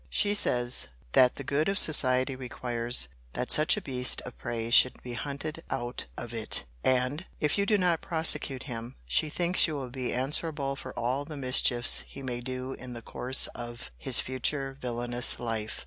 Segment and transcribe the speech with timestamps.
[0.09, 4.99] She says, that the good of society requires, that such a beast of prey should
[5.03, 9.75] be hunted out of it: and, if you do not prosecute him, she thinks you
[9.75, 14.19] will be answerable for all the mischiefs he may do in the course of his
[14.19, 15.79] future villanous life.